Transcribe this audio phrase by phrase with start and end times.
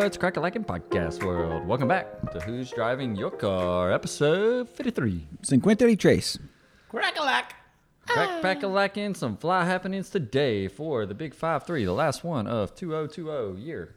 [0.00, 1.66] What's cracking like in podcast world?
[1.66, 5.26] Welcome back to Who's Driving Your Car, episode 53.
[5.42, 6.38] Cinquante Trace.
[6.88, 7.54] Crack-a-lack!
[8.06, 12.24] Crack, crack, a lacking some fly happenings today for the Big 5 3, the last
[12.24, 13.94] one of 2020 year.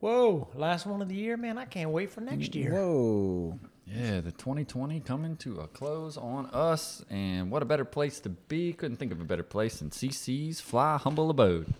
[0.00, 1.58] Whoa, last one of the year, man.
[1.58, 2.72] I can't wait for next year.
[2.72, 3.60] Whoa.
[3.86, 8.30] Yeah, the 2020 coming to a close on us, and what a better place to
[8.30, 8.72] be.
[8.72, 11.72] Couldn't think of a better place than CC's Fly Humble Abode.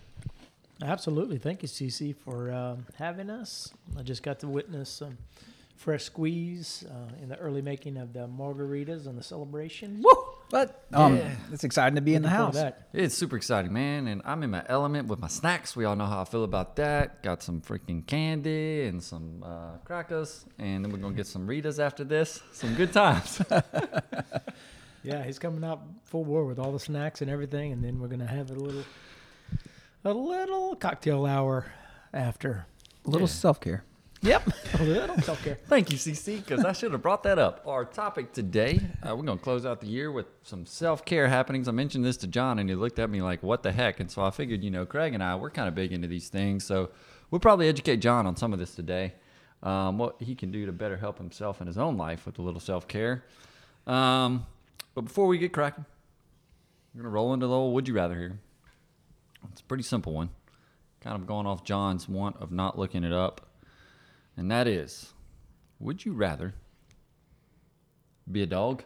[0.81, 1.37] Absolutely.
[1.37, 3.73] Thank you, CC, for um, having us.
[3.97, 5.17] I just got to witness some
[5.75, 10.01] fresh squeeze uh, in the early making of the margaritas and the celebration.
[10.03, 10.23] Woo!
[10.51, 11.19] But um,
[11.51, 12.53] it's exciting to be in the house.
[12.53, 12.87] that.
[12.93, 15.75] It's super exciting, man, and I'm in my element with my snacks.
[15.75, 17.23] We all know how I feel about that.
[17.23, 21.79] Got some freaking candy and some uh, crackers, and then we're gonna get some Ritas
[21.79, 22.41] after this.
[22.53, 23.41] Some good times.
[25.05, 28.07] Yeah, he's coming out full bore with all the snacks and everything, and then we're
[28.07, 28.83] gonna have a little,
[30.05, 31.65] a little cocktail hour
[32.13, 32.67] after.
[33.05, 33.83] A little self care.
[34.21, 35.57] Yep, a little self care.
[35.67, 37.63] Thank you, CC, because I should have brought that up.
[37.65, 41.27] Our topic today, uh, we're going to close out the year with some self care
[41.27, 41.67] happenings.
[41.67, 43.99] I mentioned this to John, and he looked at me like, what the heck?
[43.99, 46.29] And so I figured, you know, Craig and I, we're kind of big into these
[46.29, 46.63] things.
[46.63, 46.91] So
[47.31, 49.13] we'll probably educate John on some of this today,
[49.63, 52.41] um, what he can do to better help himself in his own life with a
[52.43, 53.23] little self care.
[53.87, 54.45] Um,
[54.93, 55.85] but before we get cracking,
[56.93, 58.39] we're going to roll into the old would you rather here.
[59.51, 60.29] It's a pretty simple one.
[61.01, 63.47] Kind of going off John's want of not looking it up.
[64.37, 65.13] And that is
[65.79, 66.53] Would you rather
[68.31, 68.83] be a dog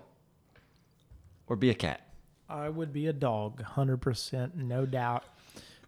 [1.47, 2.02] or be a cat?
[2.50, 5.24] I would be a dog, hundred percent, no doubt.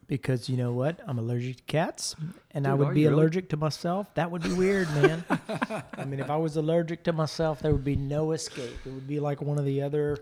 [0.07, 0.99] Because you know what?
[1.07, 2.17] I'm allergic to cats,
[2.51, 3.13] and I would be really?
[3.13, 4.13] allergic to myself.
[4.15, 5.23] That would be weird, man.
[5.97, 8.77] I mean, if I was allergic to myself, there would be no escape.
[8.85, 10.17] It would be like one of the other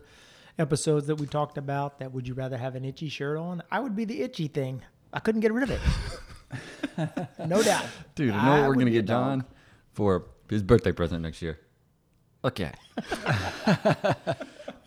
[0.59, 2.00] episodes that we talked about.
[2.00, 3.64] That would you rather have an itchy shirt on?
[3.72, 4.81] I would be the itchy thing.
[5.12, 7.28] I couldn't get rid of it.
[7.47, 7.86] no doubt.
[8.16, 9.44] Dude, I know I what we're going to get John
[9.94, 11.59] for his birthday present next year.
[12.44, 12.72] Okay.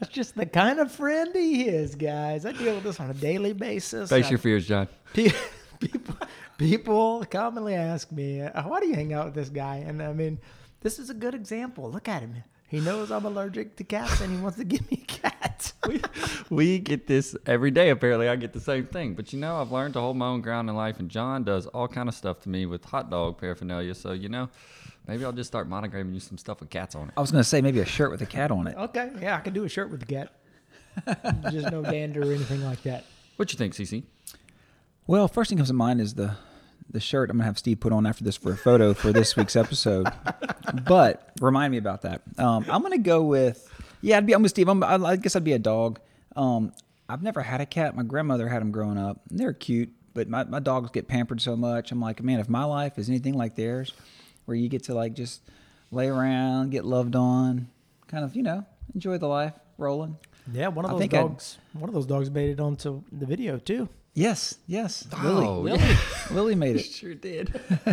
[0.03, 2.45] It's just the kind of friend he is, guys.
[2.45, 4.11] I deal with this on a daily basis.
[4.11, 4.89] Face your fears, John.
[5.15, 6.17] People
[6.59, 10.41] people commonly ask me, "Why do you hang out with this guy?" And I mean,
[10.81, 11.91] this is a good example.
[11.91, 12.43] Look at him.
[12.73, 15.73] He knows I'm allergic to cats, and he wants to give me a cat.
[15.87, 16.01] we,
[16.49, 19.71] we get this every day apparently i get the same thing but you know i've
[19.71, 22.41] learned to hold my own ground in life and john does all kind of stuff
[22.41, 24.49] to me with hot dog paraphernalia so you know
[25.07, 27.43] maybe i'll just start monogramming you some stuff with cats on it I was going
[27.43, 28.77] to say maybe a shirt with a cat on it.
[28.77, 30.33] okay, yeah, I can do a shirt with the cat.
[31.53, 33.05] Just no dander or anything like that.
[33.37, 34.03] what you think cc
[35.07, 36.37] Well, first thing comes to mind is the
[36.91, 39.37] the shirt I'm gonna have Steve put on after this for a photo for this
[39.37, 40.07] week's episode.
[40.87, 42.23] But remind me about that.
[42.39, 43.69] Um, I'm gonna go with
[44.01, 44.17] yeah.
[44.19, 44.69] I'd be I'm with Steve.
[44.69, 46.01] I'm, I, guess I'd be a dog.
[46.37, 46.73] Um,
[47.09, 47.95] I've never had a cat.
[47.97, 49.21] My grandmother had them growing up.
[49.31, 51.93] They're cute, but my, my dogs get pampered so much.
[51.93, 53.93] I'm like, man, if my life is anything like theirs,
[54.47, 55.43] where you get to like just
[55.91, 57.69] lay around, get loved on,
[58.09, 58.65] kind of you know
[58.95, 60.17] enjoy the life, rolling.
[60.53, 61.59] Yeah, one of those think I'd- dogs.
[61.73, 63.89] One of those dogs made it onto the video too.
[64.15, 65.07] Yes, yes.
[65.23, 65.97] Oh, Lily, yeah.
[66.31, 66.85] Lily made it.
[66.85, 67.49] sure did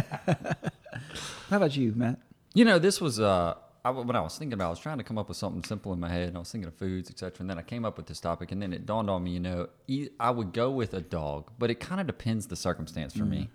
[1.49, 2.19] How about you, Matt?
[2.53, 4.65] You know, this was uh, I, when I was thinking about.
[4.65, 6.39] it, I was trying to come up with something simple in my head, and I
[6.39, 7.37] was thinking of foods, etc.
[7.39, 9.31] And then I came up with this topic, and then it dawned on me.
[9.31, 12.55] You know, e- I would go with a dog, but it kind of depends the
[12.55, 13.49] circumstance for me.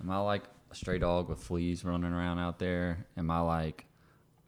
[0.00, 3.06] Am I like a stray dog with fleas running around out there?
[3.16, 3.86] Am I like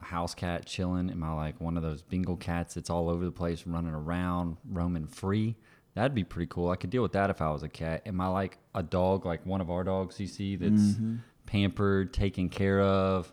[0.03, 1.11] a house cat chilling?
[1.11, 4.58] Am I like one of those Bengal cats that's all over the place, running around,
[4.70, 5.56] roaming free?
[5.96, 6.69] That'd be pretty cool.
[6.70, 8.02] I could deal with that if I was a cat.
[8.06, 11.16] Am I like a dog, like one of our dogs you see that's mm-hmm.
[11.46, 13.32] pampered, taken care of,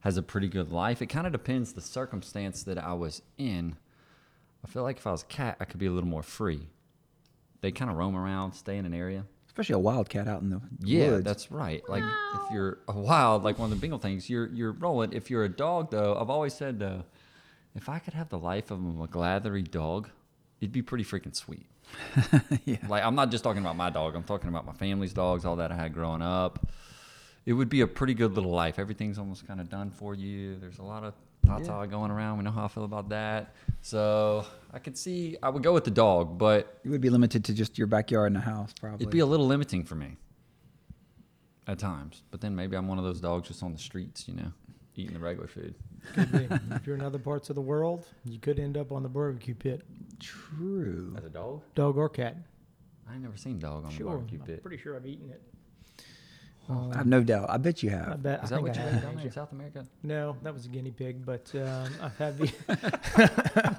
[0.00, 1.00] has a pretty good life?
[1.00, 3.76] It kind of depends the circumstance that I was in.
[4.64, 6.66] I feel like if I was a cat, I could be a little more free.
[7.60, 9.24] They kind of roam around, stay in an area.
[9.46, 11.24] especially a wild cat out in the Yeah, woods.
[11.24, 11.88] that's right.
[11.88, 15.12] Like if you're a wild, like one of the Bengal things, you're you're rolling.
[15.12, 17.04] If you're a dog, though, I've always said though,
[17.76, 20.10] if I could have the life of a McGlathery dog,
[20.62, 21.66] it'd be pretty freaking sweet.
[22.64, 22.76] yeah.
[22.88, 24.14] Like I'm not just talking about my dog.
[24.14, 26.66] I'm talking about my family's dogs, all that I had growing up.
[27.44, 28.78] It would be a pretty good little life.
[28.78, 30.56] Everything's almost kind of done for you.
[30.60, 31.14] There's a lot of
[31.44, 32.38] tata going around.
[32.38, 33.56] We know how I feel about that.
[33.80, 37.44] So I could see I would go with the dog, but it would be limited
[37.46, 39.02] to just your backyard and the house, probably.
[39.02, 40.16] It'd be a little limiting for me
[41.66, 42.22] at times.
[42.30, 44.52] But then maybe I'm one of those dogs just on the streets, you know,
[44.94, 45.74] eating the regular food.
[46.14, 46.48] Could be.
[46.76, 49.54] if you're in other parts of the world, you could end up on the barbecue
[49.54, 49.82] pit,
[50.22, 51.14] true.
[51.18, 51.62] As a dog?
[51.74, 52.36] dog or cat.
[53.08, 54.62] I ain't never seen dog on the Sure, barbecue I'm pit.
[54.62, 55.42] pretty sure I've eaten it.
[56.70, 57.50] I have no doubt.
[57.50, 58.22] I bet you I have.
[58.22, 58.44] bet.
[58.44, 59.84] Is I that think what I you have had down in there in South America?
[60.04, 63.76] No, that was a guinea pig, but um, I've had the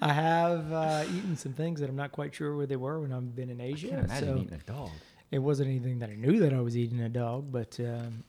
[0.00, 3.12] I have uh, eaten some things that I'm not quite sure where they were when
[3.12, 3.88] I've been in I Asia.
[3.88, 4.90] can't imagine so eating a dog.
[5.30, 8.22] it wasn't anything that I knew that I was eating a dog, but um,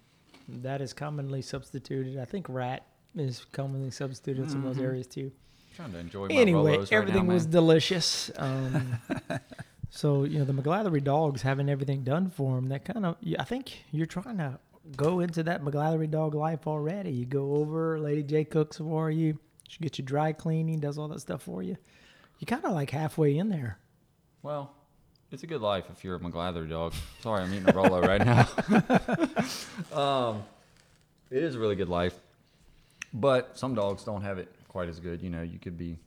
[0.50, 2.18] that is commonly substituted.
[2.18, 2.86] I think rat
[3.16, 4.88] is commonly substituted in some of those Mhm.
[4.88, 5.32] areas too.
[5.76, 8.32] Trying to enjoy my Anyway, right everything now, was delicious.
[8.38, 9.00] Um,
[9.90, 12.70] so you know the McGlathery dogs having everything done for them.
[12.70, 14.60] That kind of I think you're trying to
[14.96, 17.12] go into that McGlathery dog life already.
[17.12, 19.38] You go over, Lady J cooks for you.
[19.68, 21.76] She gets you dry cleaning, does all that stuff for you.
[22.40, 23.80] You kind of like halfway in there.
[24.44, 24.72] Well,
[25.32, 26.94] it's a good life if you're a McGlathery dog.
[27.22, 28.48] Sorry, I'm eating a Rolo right now.
[30.00, 30.44] um,
[31.32, 32.16] it is a really good life,
[33.12, 35.22] but some dogs don't have it quite as good.
[35.22, 35.98] You know, you could be,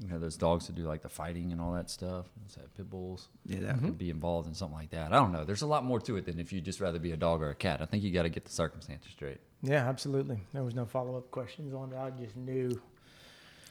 [0.00, 2.26] you know, those dogs that do like the fighting and all that stuff.
[2.42, 3.28] What's that, pit bulls?
[3.46, 3.86] Yeah, that, mm-hmm.
[3.86, 5.12] Could be involved in something like that.
[5.12, 5.44] I don't know.
[5.44, 7.50] There's a lot more to it than if you just rather be a dog or
[7.50, 7.80] a cat.
[7.80, 9.38] I think you got to get the circumstances straight.
[9.62, 10.40] Yeah, absolutely.
[10.52, 11.96] There was no follow up questions on it.
[11.96, 12.82] I just knew.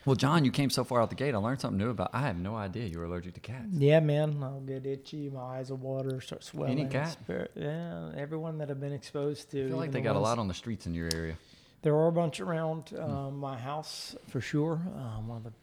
[0.05, 1.35] Well, John, you came so far out the gate.
[1.35, 2.11] I learned something new about.
[2.13, 3.67] I have no idea you were allergic to cats.
[3.73, 5.29] Yeah, man, I'll get itchy.
[5.29, 6.79] My eyes will water, start swelling.
[6.79, 7.11] Any cat?
[7.11, 9.65] Spir- Yeah, everyone that I've been exposed to.
[9.65, 11.35] I feel like they the got a lot on the streets in your area.
[11.81, 14.81] There are a bunch around um, my house for sure.
[14.95, 15.53] Um, one of the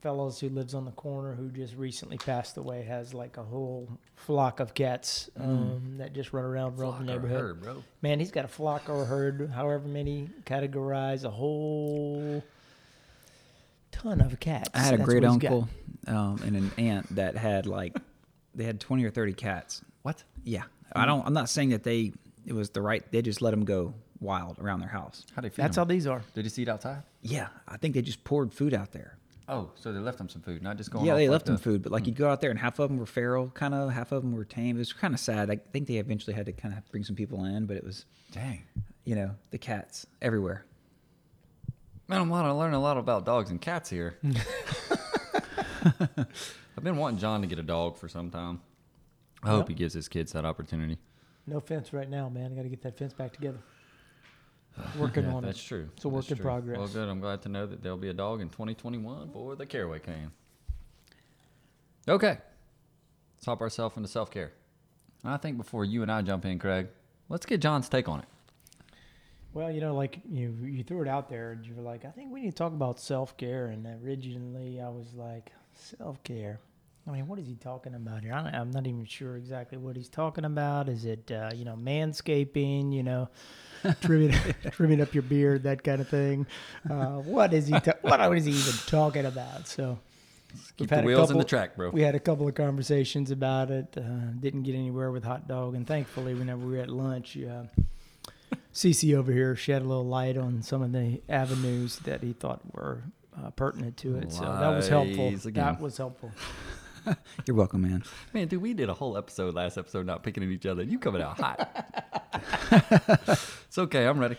[0.00, 3.88] fellows who lives on the corner who just recently passed away has like a whole
[4.16, 7.40] flock of cats um, that just run around Flock the or neighborhood.
[7.40, 7.84] herd, bro.
[8.02, 12.42] Man, he's got a flock or a herd, however many categorize a whole
[13.92, 14.70] ton of cats.
[14.74, 15.52] I had a That's great what he's got.
[15.52, 15.68] uncle
[16.08, 17.96] um, and an aunt that had like
[18.56, 19.82] they had twenty or thirty cats.
[20.02, 20.24] What?
[20.42, 20.64] Yeah,
[20.96, 21.24] I don't.
[21.24, 22.12] I'm not saying that they
[22.44, 23.04] it was the right.
[23.12, 25.26] They just let them go wild around their house.
[25.34, 25.96] How do you feed That's how them?
[25.96, 26.22] these are.
[26.34, 27.02] Did he eat outside?
[27.20, 29.18] Yeah, I think they just poured food out there.
[29.48, 31.04] Oh, so they left them some food, not just going.
[31.04, 32.22] yeah, they like left them the- food, but like you'd hmm.
[32.22, 33.90] go out there and half of them were feral, kind of.
[33.90, 34.76] Half of them were tame.
[34.76, 35.50] It was kind of sad.
[35.50, 38.06] I think they eventually had to kind of bring some people in, but it was
[38.30, 38.62] Dang.
[39.04, 40.64] you know the cats everywhere.
[42.08, 44.16] Man, I'm learning, learning a lot about dogs and cats here.
[45.84, 48.60] I've been wanting John to get a dog for some time.
[49.42, 50.98] I hope he gives his kids that opportunity.
[51.46, 52.52] No fence right now, man.
[52.52, 53.58] I got to get that fence back together.
[54.98, 55.66] Working Yeah, on that's it.
[55.66, 55.88] true.
[55.94, 56.44] It's a That's work in true.
[56.44, 56.78] progress.
[56.78, 57.08] Well, good.
[57.08, 60.32] I'm glad to know that there'll be a dog in 2021 for the Caraway Can.
[62.08, 62.38] Okay.
[63.36, 64.52] Let's hop ourselves into self care.
[65.24, 66.88] And I think before you and I jump in, Craig,
[67.28, 68.26] let's get John's take on it.
[69.54, 72.10] Well, you know, like you you threw it out there, and you were like, I
[72.10, 73.66] think we need to talk about self care.
[73.66, 76.58] And originally, I was like, self care.
[77.06, 78.32] I mean, what is he talking about here?
[78.32, 80.88] I I'm not even sure exactly what he's talking about.
[80.88, 82.92] Is it, uh, you know, manscaping?
[82.92, 83.28] You know,
[84.02, 84.36] trimming,
[84.70, 86.46] trimming up your beard, that kind of thing.
[86.88, 87.72] Uh, what is he?
[87.80, 89.66] Ta- what is he even talking about?
[89.66, 89.98] So,
[90.76, 91.90] Keep the wheels in the couple- track, bro.
[91.90, 93.96] we had a couple of conversations about it.
[93.96, 94.02] Uh,
[94.38, 97.64] didn't get anywhere with hot dog, and thankfully, whenever we were at lunch, uh,
[98.72, 102.60] CC over here shed a little light on some of the avenues that he thought
[102.72, 103.02] were
[103.42, 104.32] uh, pertinent to it.
[104.32, 105.28] So that was helpful.
[105.28, 105.52] Again.
[105.54, 106.30] That was helpful.
[107.46, 108.02] You're welcome, man.
[108.32, 110.82] Man, dude, we did a whole episode last episode not picking at each other.
[110.82, 111.86] You coming out hot.
[113.66, 114.06] it's okay.
[114.06, 114.36] I'm ready.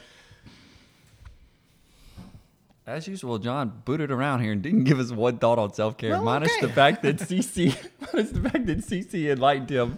[2.85, 6.11] As usual, John booted around here and didn't give us one thought on self care,
[6.11, 7.73] Well, minus the fact that CC,
[8.13, 9.97] minus the fact that CC enlightened him.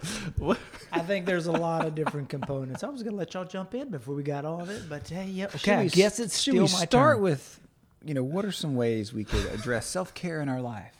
[0.92, 2.84] I think there's a lot of different components.
[2.84, 5.26] I was gonna let y'all jump in before we got all of it, but hey,
[5.26, 5.58] yeah, okay.
[5.58, 7.22] Should I guess s- it's should still we my start turn.
[7.24, 7.60] with,
[8.04, 10.94] you know, what are some ways we could address self care in our life,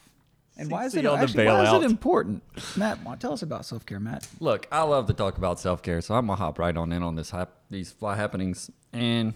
[0.57, 2.43] and why is it actually why is it important?
[2.77, 4.27] Matt, why- tell us about self care, Matt.
[4.41, 7.03] Look, I love to talk about self care, so I'm gonna hop right on in
[7.03, 9.35] on this hap- these fly happenings, and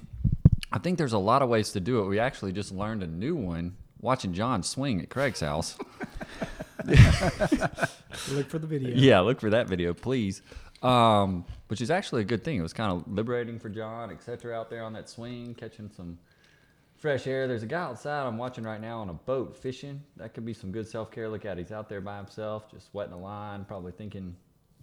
[0.72, 2.06] I think there's a lot of ways to do it.
[2.06, 5.76] We actually just learned a new one watching John swing at Craig's house.
[6.86, 8.94] Look for the video.
[8.94, 10.42] Yeah, look for that video, please.
[10.82, 12.56] Um, which is actually a good thing.
[12.58, 14.58] It was kind of liberating for John, etc.
[14.58, 16.18] Out there on that swing, catching some
[17.00, 17.48] fresh air.
[17.48, 20.02] There's a guy outside I'm watching right now on a boat fishing.
[20.18, 21.28] That could be some good self care.
[21.28, 24.36] Look at, he's out there by himself, just wetting a line, probably thinking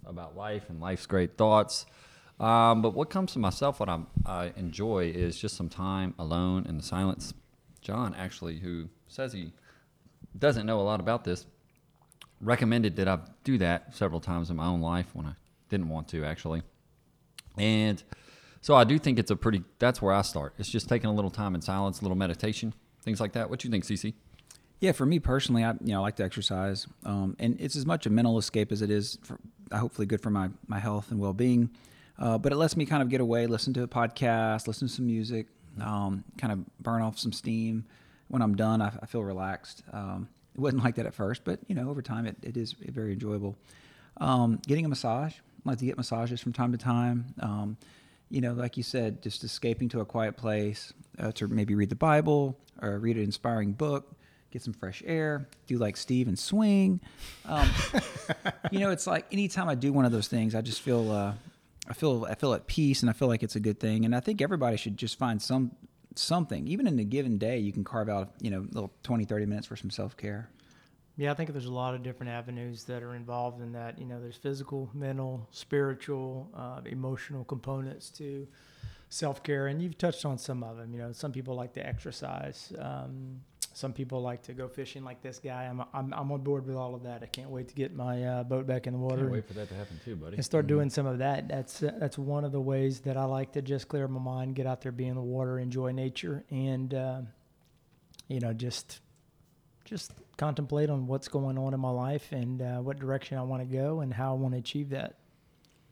[0.04, 1.86] about life and life's great thoughts.
[2.40, 6.66] Um, but what comes to myself, what I'm, I enjoy is just some time alone
[6.66, 7.34] in the silence.
[7.80, 9.52] John, actually, who says he
[10.36, 11.46] doesn't know a lot about this,
[12.40, 15.32] recommended that I do that several times in my own life when I
[15.68, 16.62] didn't want to, actually.
[17.56, 18.02] And
[18.60, 20.54] so I do think it's a pretty, that's where I start.
[20.58, 23.50] It's just taking a little time in silence, a little meditation, things like that.
[23.50, 24.14] What do you think, CC?
[24.80, 27.84] Yeah, for me personally, I you know I like to exercise, um, and it's as
[27.84, 29.38] much a mental escape as it is for,
[29.72, 31.70] hopefully good for my my health and well being.
[32.16, 34.94] Uh, but it lets me kind of get away, listen to a podcast, listen to
[34.94, 35.46] some music,
[35.80, 37.84] um, kind of burn off some steam.
[38.28, 39.82] When I'm done, I, I feel relaxed.
[39.92, 42.72] Um, it wasn't like that at first, but you know over time it, it is
[42.72, 43.56] very enjoyable.
[44.18, 45.34] Um, getting a massage,
[45.66, 47.34] I like to get massages from time to time.
[48.30, 51.88] You know, like you said, just escaping to a quiet place uh, to maybe read
[51.88, 54.14] the Bible or read an inspiring book
[54.50, 57.00] get some fresh air, do like Steve and swing.
[57.44, 57.68] Um,
[58.70, 61.34] you know, it's like anytime I do one of those things, I just feel, uh,
[61.88, 64.04] I feel, I feel at peace, and I feel like it's a good thing.
[64.04, 65.72] And I think everybody should just find some
[66.14, 69.46] something, even in a given day, you can carve out, you know, little 20, 30
[69.46, 70.50] minutes for some self care.
[71.18, 73.98] Yeah, I think there's a lot of different avenues that are involved in that.
[73.98, 78.46] You know, there's physical, mental, spiritual, uh, emotional components to
[79.08, 80.92] self care, and you've touched on some of them.
[80.92, 82.72] You know, some people like to exercise.
[82.78, 83.40] Um,
[83.74, 85.64] some people like to go fishing like this guy.
[85.64, 87.24] I'm, I'm, I'm on board with all of that.
[87.24, 89.22] I can't wait to get my uh, boat back in the water.
[89.22, 90.36] Can't wait for that to happen too, buddy.
[90.36, 90.76] And start mm-hmm.
[90.76, 91.48] doing some of that.
[91.48, 94.54] That's uh, that's one of the ways that I like to just clear my mind,
[94.54, 97.22] get out there, be in the water, enjoy nature, and uh,
[98.28, 99.00] you know just
[99.84, 103.68] just contemplate on what's going on in my life and uh, what direction I want
[103.68, 105.16] to go and how I want to achieve that.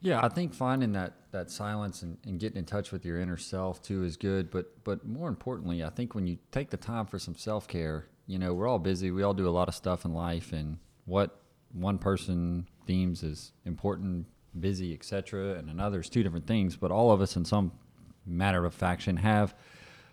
[0.00, 3.36] Yeah, I think finding that that silence and, and getting in touch with your inner
[3.36, 4.50] self too is good.
[4.50, 8.06] But but more importantly, I think when you take the time for some self care,
[8.26, 9.10] you know, we're all busy.
[9.10, 11.40] We all do a lot of stuff in life, and what
[11.72, 14.26] one person deems as important,
[14.58, 16.76] busy, etc., and another's two different things.
[16.76, 17.72] But all of us, in some
[18.26, 19.54] matter of faction, have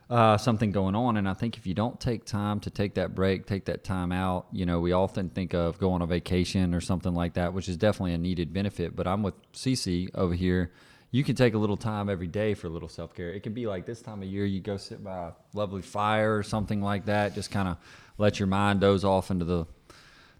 [0.10, 1.18] uh, something going on.
[1.18, 4.12] And I think if you don't take time to take that break, take that time
[4.12, 7.70] out, you know, we often think of going on vacation or something like that, which
[7.70, 8.96] is definitely a needed benefit.
[8.96, 10.72] But I'm with CC over here.
[11.12, 13.30] You can take a little time every day for a little self care.
[13.30, 16.38] It can be like this time of year, you go sit by a lovely fire
[16.38, 17.36] or something like that.
[17.36, 17.78] Just kind of
[18.18, 19.68] let your mind doze off into the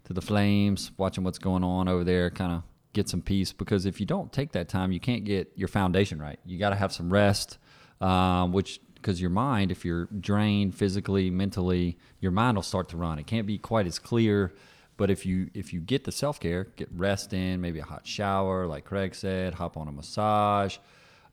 [0.04, 3.52] to the flames, watching what's going on over there, kind of get some peace.
[3.52, 6.38] Because if you don't take that time, you can't get your foundation right.
[6.44, 7.58] You got to have some rest,
[8.00, 12.96] um, which because your mind, if you're drained physically, mentally, your mind will start to
[12.96, 13.18] run.
[13.18, 14.54] It can't be quite as clear.
[14.96, 18.06] But if you if you get the self care, get rest in, maybe a hot
[18.06, 20.78] shower, like Craig said, hop on a massage.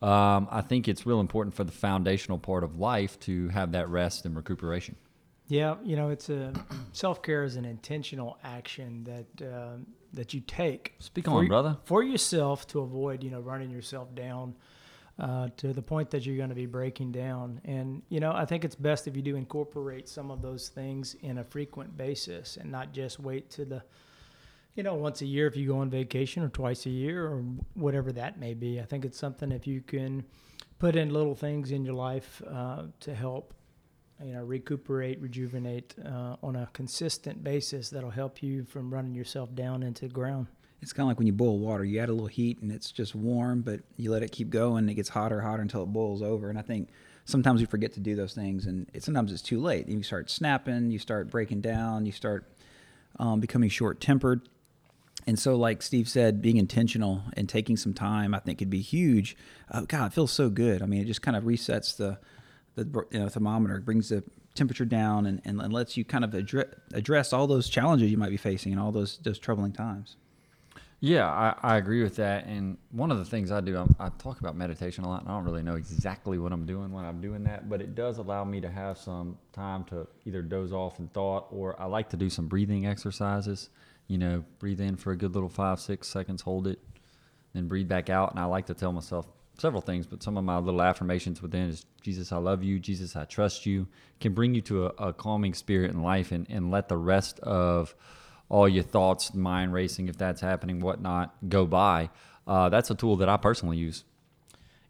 [0.01, 3.87] Um, I think it's real important for the foundational part of life to have that
[3.87, 4.95] rest and recuperation.
[5.47, 6.51] Yeah, you know, it's a
[6.91, 9.77] self care is an intentional action that uh,
[10.13, 10.95] that you take.
[10.99, 11.77] Speak on, brother.
[11.85, 14.55] For yourself to avoid, you know, running yourself down
[15.19, 17.61] uh, to the point that you're going to be breaking down.
[17.65, 21.15] And, you know, I think it's best if you do incorporate some of those things
[21.21, 23.83] in a frequent basis and not just wait to the,
[24.75, 27.43] you know, once a year if you go on vacation or twice a year or
[27.73, 28.79] whatever that may be.
[28.79, 30.23] I think it's something if you can
[30.79, 33.53] put in little things in your life uh, to help,
[34.23, 39.53] you know, recuperate, rejuvenate uh, on a consistent basis that'll help you from running yourself
[39.53, 40.47] down into the ground
[40.81, 41.83] it's kind of like when you boil water.
[41.83, 44.89] You add a little heat and it's just warm, but you let it keep going.
[44.89, 46.49] It gets hotter, hotter until it boils over.
[46.49, 46.89] And I think
[47.25, 49.87] sometimes we forget to do those things, and it, sometimes it's too late.
[49.87, 52.51] You start snapping, you start breaking down, you start
[53.19, 54.41] um, becoming short tempered.
[55.27, 58.81] And so, like Steve said, being intentional and taking some time, I think, could be
[58.81, 59.37] huge.
[59.69, 60.81] Uh, God, it feels so good.
[60.81, 62.17] I mean, it just kind of resets the
[62.75, 64.23] the you know, thermometer, brings the
[64.55, 68.29] temperature down, and, and, lets you kind of address, address all those challenges you might
[68.29, 70.15] be facing and all those those troubling times.
[71.03, 72.45] Yeah, I, I agree with that.
[72.45, 75.31] And one of the things I do, I'm, i talk about meditation a lot, and
[75.31, 78.19] I don't really know exactly what I'm doing when I'm doing that, but it does
[78.19, 82.09] allow me to have some time to either doze off in thought or I like
[82.11, 83.71] to do some breathing exercises.
[84.07, 86.77] You know, breathe in for a good little five, six seconds, hold it,
[87.53, 88.29] then breathe back out.
[88.29, 89.25] And I like to tell myself
[89.57, 92.77] several things, but some of my little affirmations within is Jesus, I love you.
[92.77, 93.87] Jesus, I trust you.
[94.19, 97.39] Can bring you to a, a calming spirit in life and, and let the rest
[97.39, 97.95] of
[98.51, 102.09] all your thoughts, mind racing, if that's happening, whatnot, go by.
[102.45, 104.03] Uh, that's a tool that I personally use.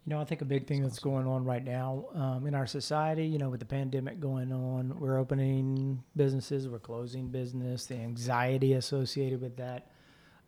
[0.04, 2.66] You know, I think a big thing that's going on right now um, in our
[2.66, 7.98] society, you know, with the pandemic going on, we're opening businesses, we're closing business, the
[7.98, 9.92] anxiety associated with that,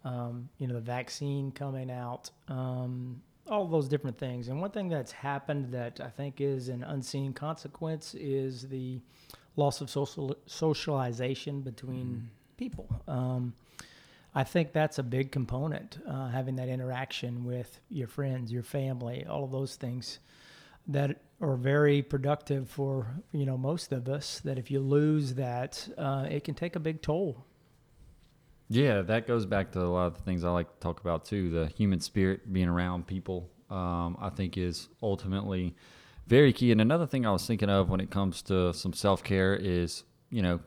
[0.04, 2.32] um, you know, the vaccine coming out.
[2.48, 4.48] Um, all those different things.
[4.48, 9.02] And one thing that's happened that I think is an unseen consequence is the
[9.56, 12.90] loss of social socialization between people.
[13.08, 13.54] Um,
[14.36, 19.26] I think that's a big component, uh, having that interaction with your friends, your family,
[19.30, 20.20] all of those things
[20.88, 24.40] that are very productive for you know most of us.
[24.44, 27.46] That if you lose that, uh, it can take a big toll.
[28.70, 31.26] Yeah, that goes back to a lot of the things I like to talk about
[31.26, 31.50] too.
[31.52, 35.76] The human spirit, being around people, um, I think is ultimately
[36.28, 36.72] very key.
[36.72, 40.04] And another thing I was thinking of when it comes to some self care is,
[40.32, 40.60] you know,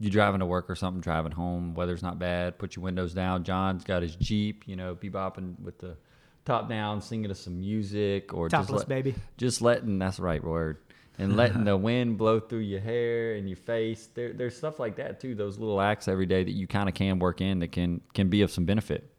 [0.00, 3.44] you driving to work or something, driving home, weather's not bad, put your windows down.
[3.44, 5.96] John's got his Jeep, you know, bebopping with the
[6.44, 9.14] top down, singing us some music or just, Topless let- baby.
[9.36, 10.78] just letting that's the right word
[11.18, 14.96] and letting the wind blow through your hair and your face there, there's stuff like
[14.96, 17.70] that too those little acts every day that you kind of can work in that
[17.72, 19.12] can can be of some benefit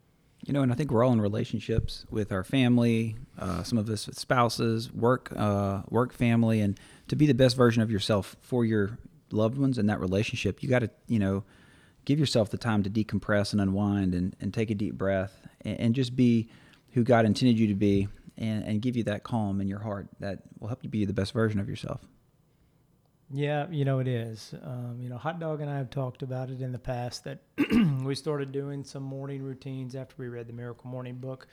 [0.47, 3.87] You know, and I think we're all in relationships with our family, uh, some of
[3.87, 8.35] us with spouses, work, uh, work family, and to be the best version of yourself
[8.41, 8.97] for your
[9.33, 11.43] loved ones in that relationship, you got to, you know,
[12.05, 15.79] give yourself the time to decompress and unwind and, and take a deep breath and,
[15.79, 16.49] and just be
[16.91, 18.07] who God intended you to be
[18.37, 21.13] and, and give you that calm in your heart that will help you be the
[21.13, 22.01] best version of yourself.
[23.33, 24.53] Yeah, you know it is.
[24.61, 27.39] Um, you know, Hot Dog and I have talked about it in the past that
[28.03, 31.47] we started doing some morning routines after we read the Miracle Morning book,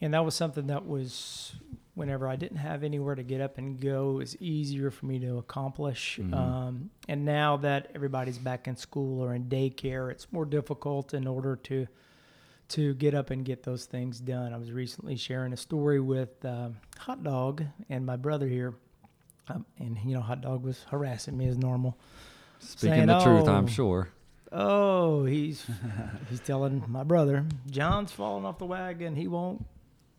[0.00, 1.56] and that was something that was
[1.94, 5.18] whenever I didn't have anywhere to get up and go, it was easier for me
[5.20, 6.18] to accomplish.
[6.32, 11.26] Um, and now that everybody's back in school or in daycare, it's more difficult in
[11.26, 11.86] order to
[12.66, 14.54] to get up and get those things done.
[14.54, 16.70] I was recently sharing a story with uh,
[17.00, 18.74] Hot Dog and my brother here.
[19.48, 21.98] Um, and you know, hot dog was harassing me as normal.
[22.60, 24.08] speaking Saying, the truth i'm "Oh, sure
[24.50, 25.66] Oh, he's
[26.30, 29.16] he's telling my brother John's falling off the wagon.
[29.16, 29.66] He won't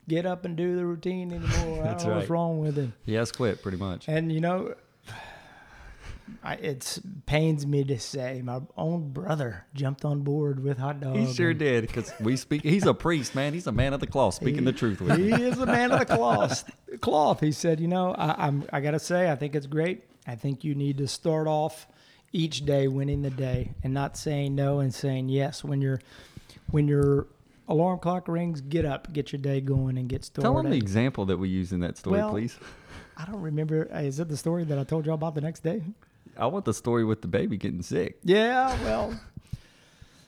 [0.07, 1.83] get up and do the routine anymore.
[1.85, 2.93] I don't know what's wrong with him.
[3.03, 4.75] he has quit pretty much And you know,
[6.43, 11.15] I, it pains me to say my own brother jumped on board with hot dog.
[11.15, 13.99] he sure and did because we speak he's a priest man he's a man of
[13.99, 16.69] the cloth speaking the truth with He is a man of the cloth.
[17.01, 17.41] Cloth.
[17.41, 18.63] He said, "You know, I, I'm.
[18.71, 20.05] I gotta say, I think it's great.
[20.25, 21.87] I think you need to start off
[22.31, 25.99] each day winning the day, and not saying no and saying yes when you're
[26.71, 27.27] when your
[27.67, 28.61] alarm clock rings.
[28.61, 30.43] Get up, get your day going, and get started.
[30.45, 32.57] tell him the example that we use in that story Well- please
[33.17, 33.89] I don't remember.
[33.93, 35.81] uh, Is it the story that I told y'all about the next day?
[36.37, 39.17] i want the story with the baby getting sick Yeah, well.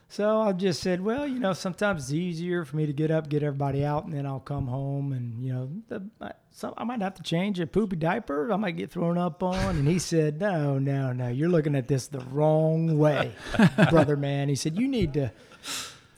[0.10, 3.28] So I just said, well, you know, sometimes it's easier for me to get up,
[3.28, 6.86] get everybody out, and then I'll come home, and you know, the, I, so I
[6.86, 8.50] might have to change a poopy diaper.
[8.54, 9.76] I might get thrown up on.
[9.76, 13.34] And he said, no, no, no, you're looking at this the wrong way,
[13.90, 14.48] brother man.
[14.48, 15.30] He said, you need to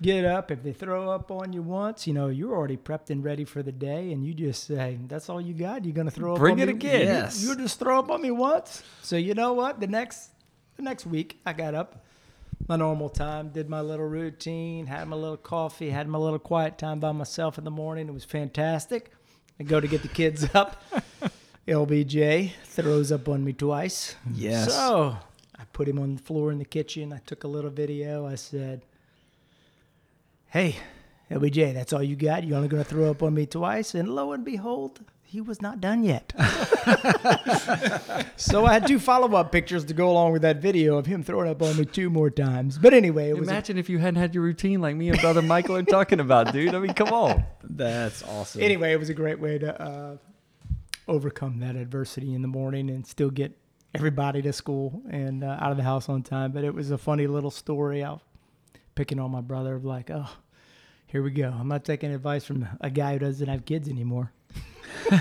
[0.01, 0.51] get up.
[0.51, 3.61] If they throw up on you once, you know, you're already prepped and ready for
[3.63, 5.85] the day, and you just say, that's all you got.
[5.85, 6.71] You're gonna throw up Bring on it me?
[6.73, 7.01] again.
[7.01, 7.43] You- Yes.
[7.43, 8.83] You just throw up on me once.
[9.01, 9.79] So you know what?
[9.79, 10.29] The next
[10.77, 12.05] the next week I got up
[12.67, 16.77] my normal time, did my little routine, had my little coffee, had my little quiet
[16.77, 18.07] time by myself in the morning.
[18.07, 19.11] It was fantastic.
[19.59, 20.81] I go to get the kids up.
[21.67, 24.15] LBJ throws up on me twice.
[24.33, 24.73] Yes.
[24.73, 25.17] So
[25.57, 27.13] I put him on the floor in the kitchen.
[27.13, 28.25] I took a little video.
[28.25, 28.81] I said,
[30.51, 30.77] Hey,
[31.29, 32.43] LBJ, that's all you got?
[32.43, 33.93] You're only going to throw up on me twice?
[33.93, 36.33] And lo and behold, he was not done yet.
[38.35, 41.21] so I had two follow up pictures to go along with that video of him
[41.21, 42.79] throwing up on me two more times.
[42.79, 43.47] But anyway, it was.
[43.47, 46.19] a- imagine if you hadn't had your routine like me and brother michael are talking
[46.19, 48.61] about dude i mean come on That's awesome.
[48.61, 50.17] anyway, it was a great way to uh,
[51.07, 53.55] overcome that adversity in the morning and still get
[53.93, 56.51] everybody to school and uh, out of the house on time.
[56.51, 58.03] But it was a funny little story.
[58.03, 58.21] I was
[58.99, 60.29] picking on my brother of like, oh,
[61.07, 61.55] here we go.
[61.57, 64.33] I'm not taking advice from a guy who doesn't have kids anymore.
[65.09, 65.19] I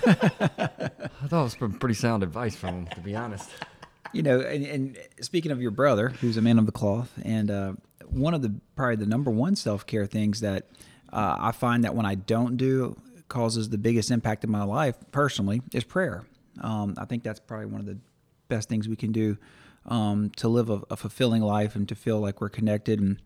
[1.29, 3.49] thought it was some pretty sound advice from him, to be honest.
[4.12, 7.53] You know, and, and speaking of your brother, who's a man of the cloth, and
[7.53, 7.73] uh,
[8.09, 10.67] one of the probably the number one self care things that
[11.12, 14.97] uh, I find that when I don't do causes the biggest impact in my life
[15.12, 16.25] personally is prayer.
[16.61, 17.99] Um, I think that's probably one of the
[18.49, 19.38] best things we can do
[19.87, 23.21] um, to live a, a fulfilling life and to feel like we're connected and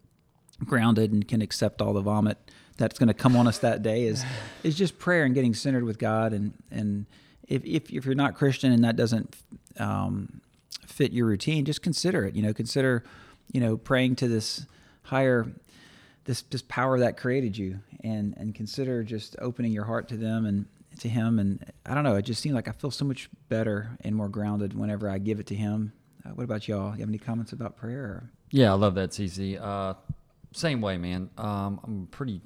[0.64, 2.38] grounded and can accept all the vomit
[2.76, 4.24] that's going to come on us that day is
[4.62, 7.06] is just prayer and getting centered with God and and
[7.48, 9.36] if if, if you're not Christian and that doesn't
[9.78, 10.40] um,
[10.86, 12.34] fit your routine, just consider it.
[12.34, 13.04] You know, consider
[13.52, 14.66] you know praying to this
[15.02, 15.46] higher
[16.24, 20.46] this this power that created you and and consider just opening your heart to them
[20.46, 20.66] and
[21.00, 23.90] to him and I don't know it just seems like I feel so much better
[24.02, 25.92] and more grounded whenever I give it to him.
[26.24, 26.92] Uh, what about y'all?
[26.94, 28.04] You have any comments about prayer?
[28.04, 28.30] Or?
[28.50, 29.60] Yeah, I love that, CC.
[29.60, 29.94] Uh,
[30.52, 31.30] same way, man.
[31.38, 32.40] Um, I'm pretty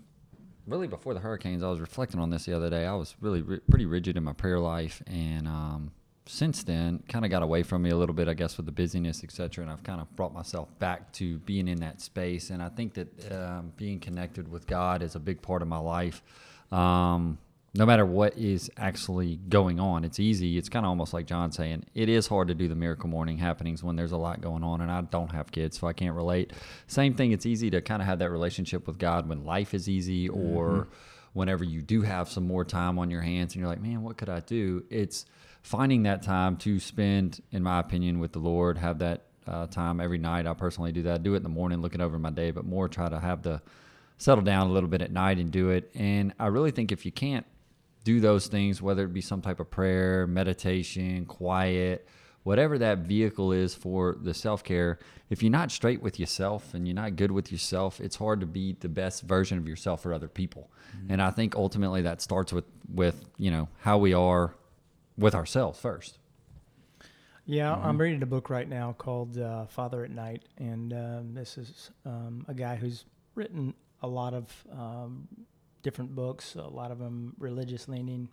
[0.66, 2.86] really before the hurricanes, I was reflecting on this the other day.
[2.86, 5.92] I was really pretty rigid in my prayer life, and um,
[6.26, 8.72] since then, kind of got away from me a little bit, I guess, with the
[8.72, 9.62] busyness, etc.
[9.62, 12.50] And I've kind of brought myself back to being in that space.
[12.50, 15.78] And I think that um, being connected with God is a big part of my
[15.78, 16.22] life.
[16.72, 17.38] Um,
[17.76, 20.56] no matter what is actually going on, it's easy.
[20.56, 23.38] It's kind of almost like John saying, it is hard to do the miracle morning
[23.38, 26.14] happenings when there's a lot going on, and I don't have kids, so I can't
[26.14, 26.52] relate.
[26.86, 29.88] Same thing, it's easy to kind of have that relationship with God when life is
[29.88, 30.88] easy or
[31.32, 34.16] whenever you do have some more time on your hands and you're like, man, what
[34.16, 34.84] could I do?
[34.88, 35.26] It's
[35.62, 40.00] finding that time to spend, in my opinion, with the Lord, have that uh, time
[40.00, 40.46] every night.
[40.46, 41.14] I personally do that.
[41.14, 43.42] I Do it in the morning, looking over my day, but more try to have
[43.42, 43.60] the
[44.16, 45.90] settle down a little bit at night and do it.
[45.94, 47.44] And I really think if you can't
[48.06, 52.06] do those things, whether it be some type of prayer, meditation, quiet,
[52.44, 56.86] whatever that vehicle is for the self care, if you're not straight with yourself and
[56.86, 60.14] you're not good with yourself, it's hard to be the best version of yourself for
[60.14, 60.70] other people.
[61.08, 62.64] And I think ultimately that starts with
[62.94, 64.54] with you know how we are
[65.18, 66.18] with ourselves first.
[67.44, 71.58] Yeah, I'm reading a book right now called uh, Father at Night, and um, this
[71.58, 75.28] is um, a guy who's written a lot of um,
[75.86, 78.28] different books, a lot of them religious leaning,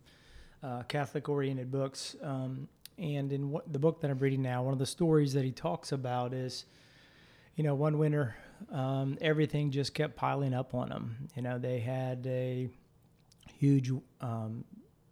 [0.64, 2.16] uh, Catholic oriented books.
[2.24, 5.44] Um, and in what, the book that I'm reading now, one of the stories that
[5.44, 6.66] he talks about is,
[7.56, 8.36] you know, one winter,
[8.72, 11.28] um, everything just kept piling up on them.
[11.36, 12.70] You know, they had a
[13.60, 14.64] huge, um,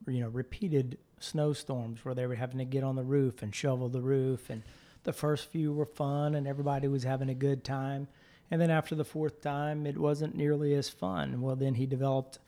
[0.07, 3.87] you know, repeated snowstorms where they were having to get on the roof and shovel
[3.87, 4.49] the roof.
[4.49, 4.63] And
[5.03, 8.07] the first few were fun and everybody was having a good time.
[8.51, 11.41] And then after the fourth time, it wasn't nearly as fun.
[11.41, 12.39] Well, then he developed,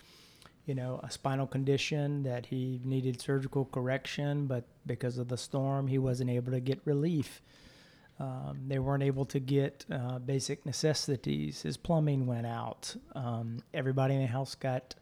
[0.65, 5.87] you know, a spinal condition that he needed surgical correction, but because of the storm,
[5.87, 7.41] he wasn't able to get relief.
[8.19, 11.61] Um, they weren't able to get uh, basic necessities.
[11.61, 12.95] His plumbing went out.
[13.15, 14.95] Um, everybody in the house got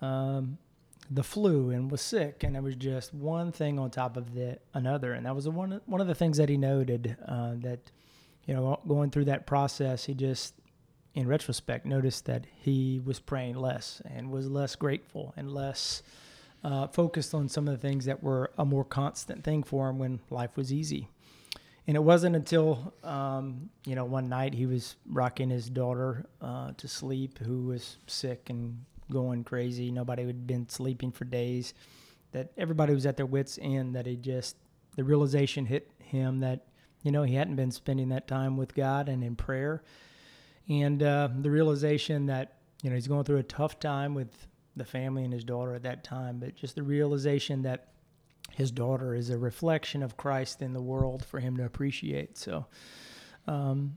[0.00, 0.56] um,
[1.10, 4.58] the flu and was sick, and it was just one thing on top of the
[4.72, 5.12] another.
[5.12, 7.90] And that was one one of the things that he noted uh, that
[8.46, 10.54] you know going through that process, he just
[11.14, 16.02] in retrospect noticed that he was praying less and was less grateful and less
[16.64, 19.98] uh, focused on some of the things that were a more constant thing for him
[19.98, 21.08] when life was easy.
[21.86, 26.72] And it wasn't until um, you know one night he was rocking his daughter uh,
[26.76, 29.90] to sleep, who was sick and going crazy.
[29.90, 31.74] Nobody had been sleeping for days.
[32.30, 33.96] That everybody was at their wits' end.
[33.96, 34.56] That he just
[34.96, 36.66] the realization hit him that
[37.02, 39.82] you know he hadn't been spending that time with God and in prayer,
[40.68, 44.84] and uh, the realization that you know he's going through a tough time with the
[44.84, 46.38] family and his daughter at that time.
[46.38, 47.88] But just the realization that
[48.50, 52.36] his daughter is a reflection of Christ in the world for him to appreciate.
[52.36, 52.66] So
[53.46, 53.96] um,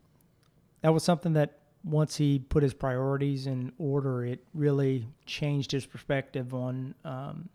[0.82, 5.86] that was something that once he put his priorities in order, it really changed his
[5.86, 7.50] perspective on um,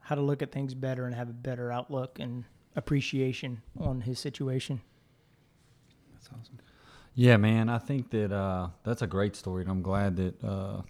[0.00, 2.44] how to look at things better and have a better outlook and
[2.78, 4.80] appreciation on his situation.
[6.14, 6.58] That's awesome.
[7.14, 10.82] Yeah, man, I think that uh, that's a great story, and I'm glad that uh,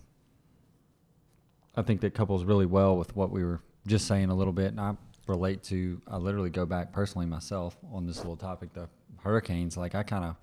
[1.75, 4.67] I think that couples really well with what we were just saying a little bit,
[4.67, 4.95] and I
[5.27, 6.01] relate to.
[6.07, 8.89] I literally go back personally myself on this little topic, the
[9.23, 9.79] hurricanes.
[9.79, 10.37] Like I kind of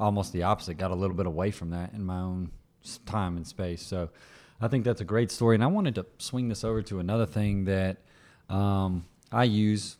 [0.00, 2.50] almost the opposite, got a little bit away from that in my own
[3.04, 3.82] time and space.
[3.82, 4.08] So
[4.60, 7.26] I think that's a great story, and I wanted to swing this over to another
[7.26, 7.98] thing that
[8.48, 9.98] um, I use,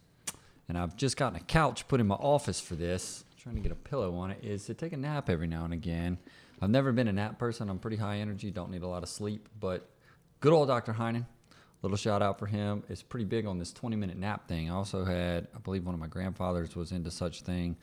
[0.69, 3.25] and I've just gotten a couch put in my office for this.
[3.39, 5.73] Trying to get a pillow on it is to take a nap every now and
[5.73, 6.19] again.
[6.61, 7.69] I've never been a nap person.
[7.69, 9.89] I'm pretty high energy, don't need a lot of sleep, but
[10.41, 10.93] good old Dr.
[10.93, 11.27] Heinen.
[11.83, 12.83] Little shout out for him.
[12.89, 14.71] Is pretty big on this 20 minute nap thing.
[14.71, 17.77] I also had, I believe one of my grandfathers was into such thing.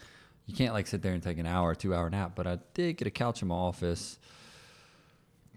[0.46, 2.98] You can't like sit there and take an hour, two hour nap, but I did
[2.98, 4.20] get a couch in my office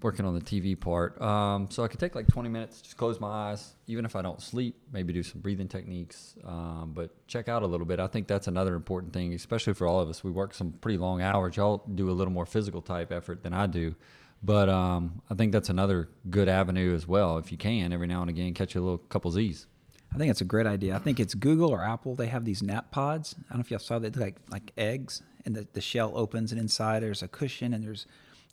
[0.02, 1.20] working on the TV part.
[1.20, 4.22] Um, so I could take like 20 minutes, just close my eyes, even if I
[4.22, 7.98] don't sleep, maybe do some breathing techniques, um, but check out a little bit.
[7.98, 10.22] I think that's another important thing, especially for all of us.
[10.22, 11.56] We work some pretty long hours.
[11.56, 13.94] Y'all do a little more physical type effort than I do.
[14.42, 17.38] But um, I think that's another good avenue as well.
[17.38, 19.66] If you can, every now and again, catch a little couple Z's.
[20.14, 20.94] I think it's a great idea.
[20.94, 22.14] I think it's Google or Apple.
[22.14, 23.34] They have these nap pods.
[23.38, 26.52] I don't know if y'all saw that, like like eggs, and the, the shell opens,
[26.52, 28.06] and inside there's a cushion, and there's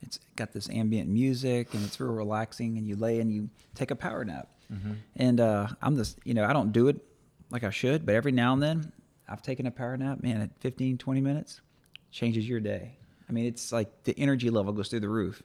[0.04, 2.78] it's got this ambient music, and it's real relaxing.
[2.78, 4.50] And you lay and you take a power nap.
[5.18, 7.00] And uh, I'm just, you know, I don't do it
[7.52, 8.92] like I should, but every now and then
[9.30, 10.24] I've taken a power nap.
[10.24, 11.62] Man, at 15, 20 minutes,
[12.12, 12.98] changes your day.
[13.30, 15.44] I mean, it's like the energy level goes through the roof.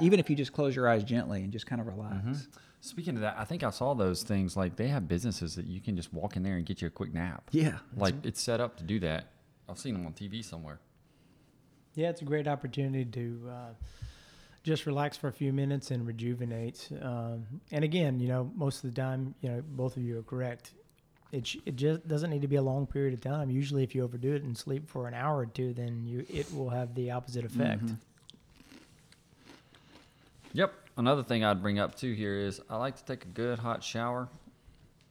[0.00, 2.48] Even if you just close your eyes gently and just kind of relax.
[2.80, 5.80] Speaking of that, I think I saw those things like they have businesses that you
[5.80, 7.50] can just walk in there and get you a quick nap.
[7.50, 9.26] Yeah, Like it's set up to do that.
[9.68, 10.78] I've seen them on TV somewhere.
[11.94, 13.68] Yeah, it's a great opportunity to uh,
[14.62, 16.88] just relax for a few minutes and rejuvenate.
[17.02, 20.22] Um, and again, you know, most of the time, you know, both of you are
[20.22, 20.72] correct.
[21.32, 23.50] It, sh- it just doesn't need to be a long period of time.
[23.50, 26.52] Usually, if you overdo it and sleep for an hour or two, then you it
[26.54, 27.84] will have the opposite effect.
[27.86, 27.96] Mhm.
[30.52, 30.72] Yep.
[30.96, 33.82] Another thing I'd bring up too here is I like to take a good hot
[33.84, 34.28] shower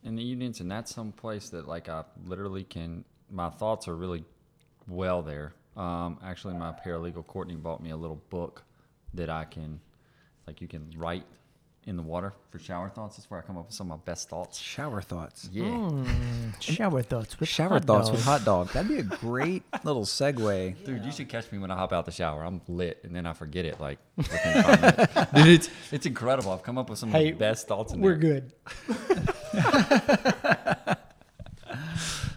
[0.04, 3.06] in the evenings, and that's some place that like I literally can.
[3.32, 4.26] My thoughts are really
[4.88, 5.54] well there.
[5.80, 8.64] Um, actually, my paralegal Courtney bought me a little book
[9.14, 9.80] that I can,
[10.46, 11.24] like, you can write
[11.86, 13.16] in the water for shower thoughts.
[13.16, 14.60] That's where I come up with some of my best thoughts.
[14.60, 15.50] Shower thoughts.
[15.52, 15.64] Yeah.
[15.64, 16.06] Mm,
[16.62, 18.44] shower thoughts with Shower hot thoughts with dogs.
[18.44, 18.70] hot dog.
[18.74, 20.84] That'd be a great little segue.
[20.84, 22.44] Dude, you should catch me when I hop out the shower.
[22.44, 25.32] I'm lit, and then I forget it like within five minutes.
[25.34, 26.52] Dude, it's it's incredible.
[26.52, 28.42] I've come up with some of Hey, the best thoughts in We're there.
[28.42, 28.52] good.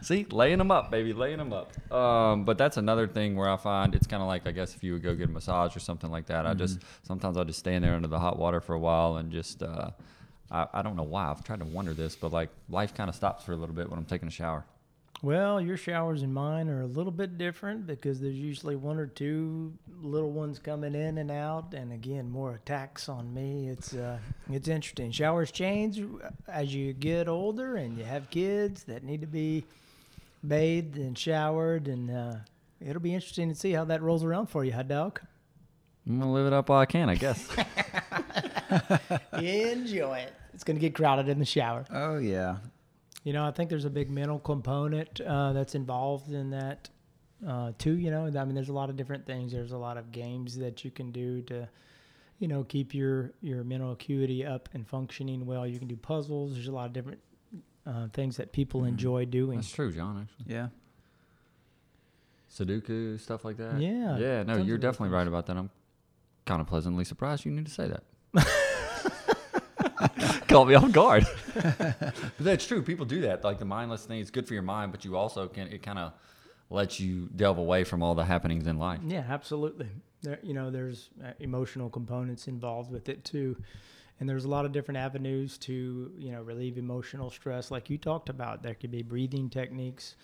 [0.03, 1.73] See, laying them up, baby, laying them up.
[1.93, 4.83] Um, but that's another thing where I find it's kind of like I guess if
[4.83, 6.47] you would go get a massage or something like that.
[6.47, 9.31] I just sometimes I'll just stand there under the hot water for a while and
[9.31, 9.91] just uh,
[10.51, 13.15] I, I don't know why I've tried to wonder this, but like life kind of
[13.15, 14.65] stops for a little bit when I'm taking a shower.
[15.23, 19.07] Well, your showers and mine are a little bit different because there's usually one or
[19.07, 23.69] two little ones coming in and out, and again, more attacks on me.
[23.69, 24.19] It's uh,
[24.51, 25.13] it's interesting.
[25.13, 26.03] Showers change
[26.49, 29.65] as you get older, and you have kids that need to be
[30.47, 32.35] bathed and showered, and uh,
[32.81, 35.21] it'll be interesting to see how that rolls around for you, hot dog.
[36.07, 37.49] I'm gonna live it up while I can, I guess.
[39.33, 40.33] Enjoy it.
[40.53, 41.85] It's gonna get crowded in the shower.
[41.91, 42.57] Oh yeah.
[43.25, 46.89] You know, I think there's a big mental component uh, that's involved in that
[47.47, 47.97] uh, too.
[47.97, 49.53] You know, I mean, there's a lot of different things.
[49.53, 51.69] There's a lot of games that you can do to,
[52.41, 55.67] you know, keep your your mental acuity up and functioning well.
[55.67, 56.55] You can do puzzles.
[56.55, 57.21] There's a lot of different
[57.87, 59.59] uh, things that people enjoy doing.
[59.59, 60.21] That's true, John.
[60.23, 60.69] Actually, Yeah.
[62.51, 63.81] Sudoku stuff like that.
[63.81, 64.43] Yeah, yeah.
[64.43, 65.15] No, you're definitely things.
[65.15, 65.57] right about that.
[65.57, 65.71] I'm
[66.45, 68.03] kind of pleasantly surprised you need to say that.
[70.49, 71.27] Caught me off guard.
[71.55, 72.83] but that's true.
[72.83, 73.43] People do that.
[73.43, 75.99] Like the mindless thing is good for your mind, but you also can it kind
[75.99, 76.13] of
[76.69, 79.01] lets you delve away from all the happenings in life.
[79.07, 79.89] Yeah, absolutely.
[80.23, 83.57] There, you know, there's uh, emotional components involved with it too,
[84.21, 87.99] and there's a lot of different avenues to you know relieve emotional stress, like you
[87.99, 88.63] talked about.
[88.63, 90.17] There could be breathing techniques.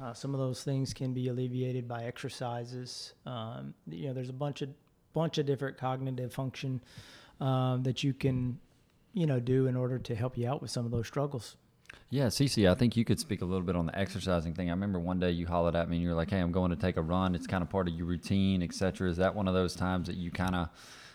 [0.00, 3.14] Uh, some of those things can be alleviated by exercises.
[3.26, 4.70] Um, you know, there's a bunch of
[5.12, 6.80] bunch of different cognitive function
[7.40, 8.58] um, that you can
[9.12, 11.56] you know do in order to help you out with some of those struggles.
[12.10, 14.68] Yeah, CC, I think you could speak a little bit on the exercising thing.
[14.68, 16.70] I remember one day you hollered at me and you were like, "Hey, I'm going
[16.70, 17.34] to take a run.
[17.34, 20.16] It's kind of part of your routine, etc." Is that one of those times that
[20.16, 20.68] you kind of,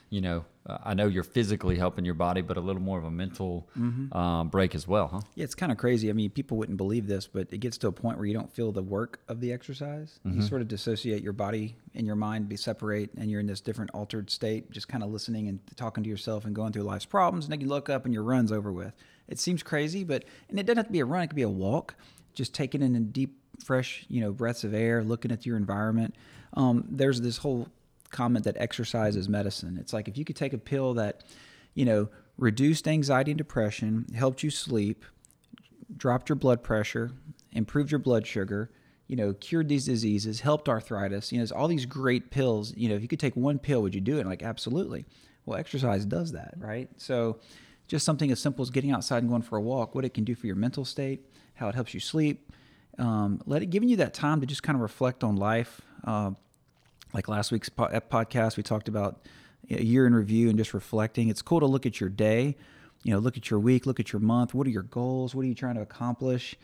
[0.09, 0.45] you know,
[0.83, 3.67] I know you're physically helping your body, but a little more of a mental
[4.11, 5.21] um, break as well, huh?
[5.35, 6.09] Yeah, it's kind of crazy.
[6.09, 8.51] I mean, people wouldn't believe this, but it gets to a point where you don't
[8.53, 10.19] feel the work of the exercise.
[10.25, 13.61] You sort of dissociate your body and your mind, be separate, and you're in this
[13.61, 17.05] different altered state, just kind of listening and talking to yourself and going through life's
[17.05, 17.45] problems.
[17.45, 18.93] And then you look up and your run's over with.
[19.29, 21.23] It seems crazy, but and it doesn't have to be a run.
[21.23, 21.95] It could be a walk,
[22.33, 26.13] just taking in a deep, fresh, you know, breaths of air, looking at your environment.
[26.53, 27.67] Um, there's this whole
[28.09, 29.77] comment that exercise is medicine.
[29.79, 31.23] It's like if you could take a pill that,
[31.73, 35.05] you know, reduced anxiety and depression, helped you sleep,
[35.95, 37.11] dropped your blood pressure,
[37.51, 38.71] improved your blood sugar,
[39.07, 41.31] you know, cured these diseases, helped arthritis.
[41.31, 42.73] You know, all these great pills.
[42.75, 44.27] You know, if you could take one pill, would you do it?
[44.27, 45.05] Like, absolutely.
[45.45, 46.89] Well, exercise does that, right?
[46.97, 47.39] So,
[47.87, 50.25] just something as simple as getting outside and going for a walk, what it can
[50.25, 51.21] do for your mental state,
[51.53, 52.51] how it helps you sleep,
[52.97, 55.79] um, let it giving you that time to just kind of reflect on life.
[56.03, 56.31] Uh,
[57.13, 59.27] like last week's po- podcast, we talked about
[59.69, 61.29] a year in review and just reflecting.
[61.29, 62.55] It's cool to look at your day,
[63.03, 64.53] you know, look at your week, look at your month.
[64.53, 65.35] What are your goals?
[65.35, 66.55] What are you trying to accomplish?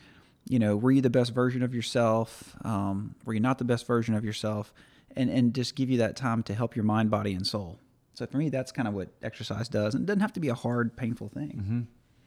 [0.48, 2.54] You know, were you the best version of yourself?
[2.64, 4.72] Um, were you not the best version of yourself?
[5.16, 7.78] And and just give you that time to help your mind, body, and soul.
[8.14, 10.48] So for me, that's kind of what exercise does, and it doesn't have to be
[10.48, 11.86] a hard, painful thing.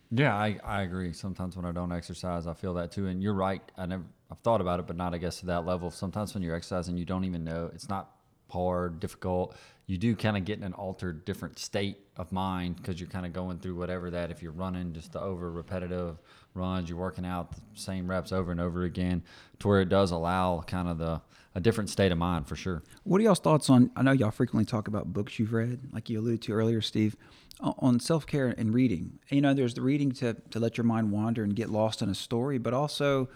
[0.10, 1.12] Yeah, I, I agree.
[1.14, 3.08] Sometimes when I don't exercise, I feel that too.
[3.08, 3.62] And you're right.
[3.78, 5.90] I never I've thought about it, but not I guess to that level.
[5.92, 8.12] Sometimes when you're exercising, you don't even know it's not
[8.50, 9.56] hard, difficult.
[9.88, 13.26] You do kind of get in an altered, different state of mind because you're kind
[13.26, 14.32] of going through whatever that.
[14.32, 16.18] If you're running just the over repetitive
[16.54, 19.24] runs, you're working out the same reps over and over again,
[19.60, 21.22] to where it does allow kind of the
[21.56, 22.84] a different state of mind for sure.
[23.04, 23.90] What are y'all's thoughts on?
[23.96, 27.16] I know y'all frequently talk about books you've read, like you alluded to earlier, Steve,
[27.60, 29.18] on self care and reading.
[29.30, 32.10] You know, there's the reading to to let your mind wander and get lost in
[32.10, 33.30] a story, but also,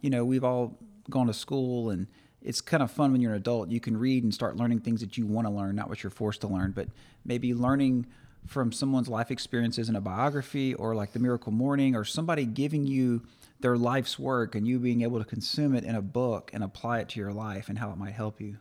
[0.00, 0.78] you know, we've all
[1.10, 2.06] gone to school and
[2.42, 3.70] it's kind of fun when you're an adult.
[3.70, 6.10] You can read and start learning things that you want to learn, not what you're
[6.10, 6.88] forced to learn, but
[7.24, 8.06] maybe learning
[8.46, 12.86] from someone's life experiences in a biography or like the Miracle Morning or somebody giving
[12.86, 13.22] you
[13.60, 16.98] their life's work and you being able to consume it in a book and apply
[16.98, 18.58] it to your life and how it might help you.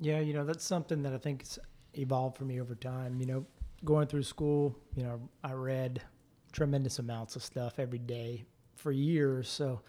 [0.00, 1.58] Yeah, you know, that's something that I think is
[1.92, 3.20] evolved for me over time.
[3.20, 3.46] You know,
[3.84, 6.00] going through school, you know, I read
[6.52, 8.46] tremendous amounts of stuff every day
[8.76, 9.48] for years.
[9.48, 9.82] So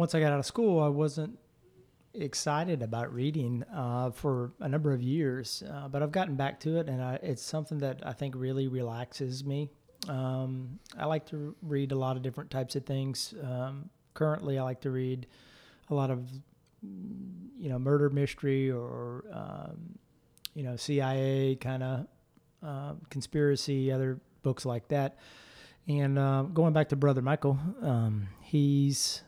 [0.00, 1.38] once I got out of school, I wasn't
[2.14, 6.78] excited about reading uh, for a number of years, uh, but I've gotten back to
[6.78, 9.68] it, and I, it's something that I think really relaxes me.
[10.08, 13.34] Um, I like to read a lot of different types of things.
[13.44, 15.26] Um, currently, I like to read
[15.90, 16.26] a lot of
[16.82, 19.98] you know murder mystery or um,
[20.54, 22.06] you know CIA kind of
[22.62, 25.18] uh, conspiracy, other books like that.
[25.86, 29.24] And uh, going back to Brother Michael, um, he's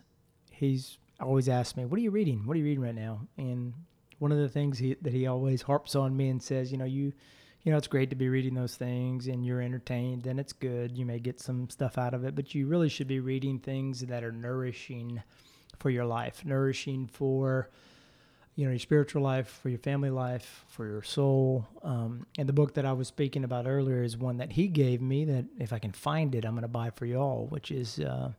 [0.62, 2.46] he's always asked me, "What are you reading?
[2.46, 3.74] What are you reading right now?" And
[4.18, 6.84] one of the things he, that he always harps on me and says, "You know,
[6.84, 7.12] you."
[7.64, 10.98] You know, it's great to be reading those things and you're entertained and it's good.
[10.98, 14.00] You may get some stuff out of it, but you really should be reading things
[14.00, 15.22] that are nourishing
[15.78, 17.70] for your life, nourishing for
[18.54, 21.66] you know your spiritual life, for your family life, for your soul.
[21.82, 25.00] Um, and the book that I was speaking about earlier is one that he gave
[25.00, 27.98] me that if I can find it, I'm going to buy for y'all, which is
[28.00, 28.32] uh,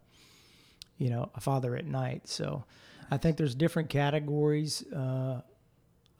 [0.97, 2.27] you know a father at night.
[2.27, 2.63] So
[3.12, 4.84] I think there's different categories.
[4.91, 5.41] Uh,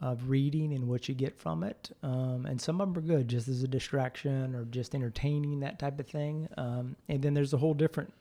[0.00, 1.90] of reading and what you get from it.
[2.02, 5.78] Um, and some of them are good just as a distraction or just entertaining, that
[5.78, 6.46] type of thing.
[6.58, 8.12] Um, and then there's a whole different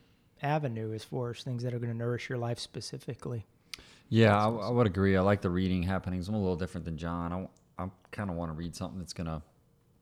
[0.42, 3.46] avenue as far as things that are going to nourish your life specifically.
[4.08, 5.18] Yeah, I, I would agree.
[5.18, 6.30] I like the reading happenings.
[6.30, 7.34] I'm a little different than John.
[7.78, 9.42] I, I kind of want to read something that's going to,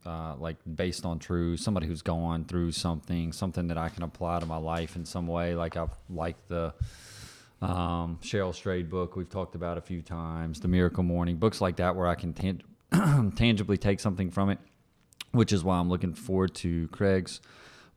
[0.05, 4.39] uh, like, based on true, somebody who's gone through something, something that I can apply
[4.39, 5.55] to my life in some way.
[5.55, 6.73] Like, I've liked the
[7.61, 11.75] um, Cheryl Strayed book we've talked about a few times, The Miracle Morning, books like
[11.77, 12.63] that where I can tan-
[13.35, 14.59] tangibly take something from it,
[15.31, 17.39] which is why I'm looking forward to Craig's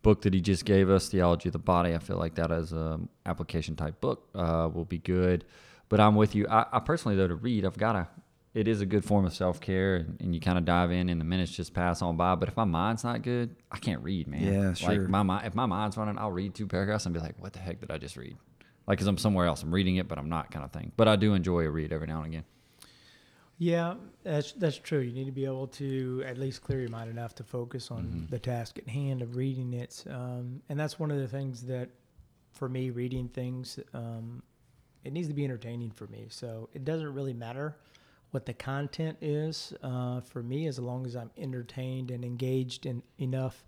[0.03, 1.95] book that he just gave us, Theology of the Body.
[1.95, 5.45] I feel like that as an application type book uh, will be good.
[5.89, 6.47] But I'm with you.
[6.49, 8.09] I, I, personally, though, to read, I've got to.
[8.55, 11.09] It is a good form of self care, and, and, you kind of dive in,
[11.09, 12.37] and the minutes just pass on by.
[12.37, 14.53] But if my mind's not good, I can't read, man.
[14.53, 15.01] Yeah, sure.
[15.01, 17.53] Like my mind, if my mind's running, I'll read two paragraphs and be like, "What
[17.53, 18.37] the heck did I just read?"
[18.87, 19.63] like because I'm somewhere else.
[19.63, 20.93] I'm reading it, but I'm not kind of thing.
[20.97, 22.45] But I do enjoy a read every now and again.
[23.59, 25.01] Yeah, that's that's true.
[25.01, 28.05] You need to be able to at least clear your mind enough to focus on
[28.05, 28.31] Mhm.
[28.31, 31.91] the task at hand of reading it, um, and that's one of the things that,
[32.53, 34.43] for me, reading things, um,
[35.05, 36.27] it needs to be entertaining for me.
[36.31, 37.77] So it doesn't really matter
[38.35, 43.03] what the content is uh, for me, as long as I'm entertained and engaged in
[43.19, 43.65] enough.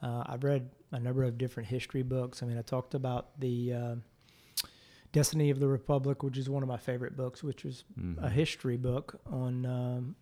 [0.00, 2.40] Uh, I've read a number of different history books.
[2.42, 3.72] I mean, I talked about the.
[3.72, 3.94] Uh,
[5.12, 8.30] Destiny of the Republic, which is one of my favorite books, which was a Mhm.
[8.32, 10.16] history book on, um,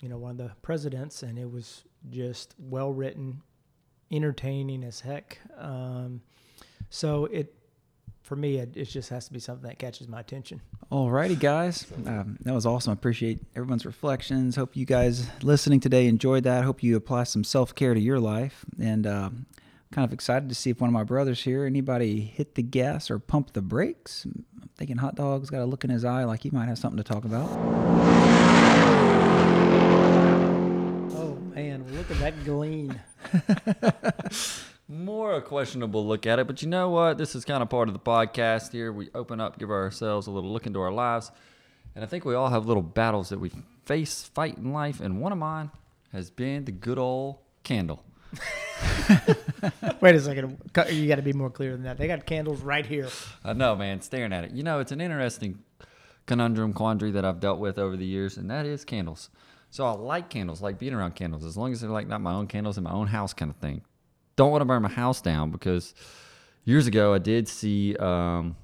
[0.00, 3.42] you know, one of the presidents, and it was just well written,
[4.10, 5.38] entertaining as heck.
[5.54, 6.22] Um,
[6.88, 7.54] so it,
[8.22, 10.60] for me, it, it just has to be something that catches my attention.
[10.90, 11.86] All righty, guys.
[12.06, 12.90] Um, that was awesome.
[12.90, 14.56] I appreciate everyone's reflections.
[14.56, 16.64] Hope you guys listening today enjoyed that.
[16.64, 18.64] Hope you apply some self care to your life.
[18.80, 19.46] And um,
[19.90, 23.10] kind of excited to see if one of my brothers here, anybody hit the gas
[23.10, 24.24] or pump the brakes.
[24.24, 24.44] I'm
[24.76, 27.04] thinking hot dog's got a look in his eye like he might have something to
[27.04, 27.48] talk about.
[31.16, 33.00] Oh man, look at that glean!
[34.90, 37.18] More a questionable look at it, but you know what?
[37.18, 38.90] This is kind of part of the podcast here.
[38.90, 41.30] We open up, give ourselves a little look into our lives,
[41.94, 43.52] and I think we all have little battles that we
[43.84, 45.00] face, fight in life.
[45.00, 45.70] And one of mine
[46.12, 48.02] has been the good old candle.
[50.00, 50.56] Wait a second,
[50.90, 51.98] you got to be more clear than that.
[51.98, 53.10] They got candles right here.
[53.44, 54.52] I know, man, staring at it.
[54.52, 55.58] You know, it's an interesting
[56.24, 59.28] conundrum, quandary that I've dealt with over the years, and that is candles.
[59.70, 62.32] So I like candles, like being around candles, as long as they're like not my
[62.32, 63.82] own candles in my own house kind of thing.
[64.38, 65.94] Don't want to burn my house down because
[66.64, 67.96] years ago I did see.
[67.96, 68.54] Um,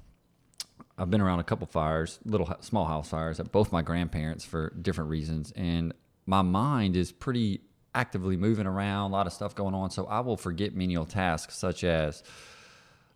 [0.97, 4.73] I've been around a couple fires, little small house fires at both my grandparents for
[4.81, 5.93] different reasons, and
[6.25, 7.59] my mind is pretty
[7.93, 9.89] actively moving around, a lot of stuff going on.
[9.91, 12.23] So I will forget menial tasks such as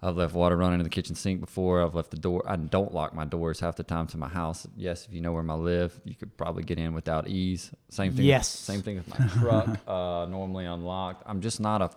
[0.01, 1.81] I've left water running in the kitchen sink before.
[1.81, 2.43] I've left the door.
[2.45, 4.67] I don't lock my doors half the time to my house.
[4.75, 7.71] Yes, if you know where I live, you could probably get in without ease.
[7.87, 8.25] Same thing.
[8.25, 8.49] Yes.
[8.49, 9.67] Same thing with my truck.
[9.87, 11.23] uh, normally unlocked.
[11.25, 11.91] I'm just not a.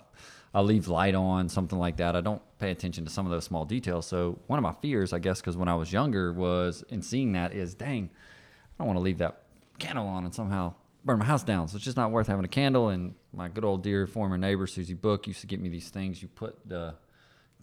[0.54, 2.14] I leave light on, something like that.
[2.14, 4.06] I don't pay attention to some of those small details.
[4.06, 7.32] So one of my fears, I guess, because when I was younger, was in seeing
[7.32, 8.10] that is, dang,
[8.78, 9.42] I don't want to leave that
[9.78, 11.68] candle on and somehow burn my house down.
[11.68, 12.90] So it's just not worth having a candle.
[12.90, 16.20] And my good old dear former neighbor Susie Book used to get me these things.
[16.20, 16.94] You put the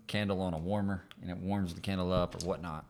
[0.08, 2.86] candle on a warmer and it warms the candle up or whatnot.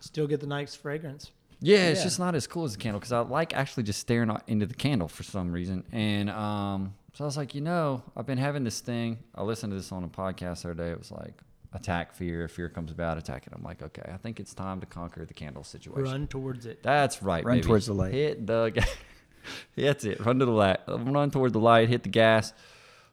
[0.00, 1.30] Still get the nice fragrance.
[1.60, 2.04] Yeah, it's Yeah.
[2.04, 4.74] just not as cool as a candle because I like actually just staring into the
[4.74, 5.84] candle for some reason.
[5.92, 9.20] And um, so I was like, you know, I've been having this thing.
[9.34, 10.90] I listened to this on a podcast the other day.
[10.90, 11.32] It was like,
[11.72, 12.44] attack fear.
[12.44, 13.54] If fear comes about, attack it.
[13.56, 16.04] I'm like, okay, I think it's time to conquer the candle situation.
[16.04, 16.82] Run towards it.
[16.82, 17.42] That's right.
[17.42, 17.66] Run baby.
[17.66, 18.12] towards the light.
[18.12, 18.68] Hit the.
[18.68, 18.84] ga-
[19.78, 20.26] That's it.
[20.26, 20.80] Run to the light.
[20.86, 21.88] Run toward the light.
[21.88, 22.52] Hit the gas.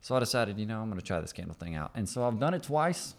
[0.01, 1.91] So I decided, you know, I'm going to try this candle thing out.
[1.95, 3.15] And so I've done it twice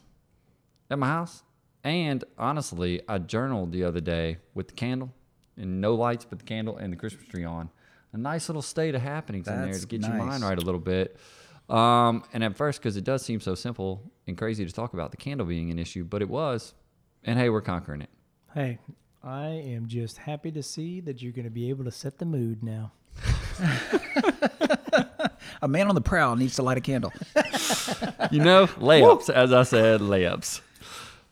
[0.90, 1.44] at my house.
[1.82, 5.14] And honestly, I journaled the other day with the candle
[5.56, 7.70] and no lights but the candle and the Christmas tree on.
[8.14, 10.80] A nice little state of happenings in there to get your mind right a little
[10.80, 11.16] bit.
[11.68, 15.10] Um, and at first, because it does seem so simple and crazy to talk about
[15.10, 16.74] the candle being an issue, but it was.
[17.24, 18.10] And hey, we're conquering it.
[18.54, 18.78] Hey,
[19.22, 22.24] I am just happy to see that you're going to be able to set the
[22.24, 22.92] mood now.
[25.62, 27.12] A man on the prowl needs to light a candle.
[28.30, 30.60] You know, layups, as I said, layups.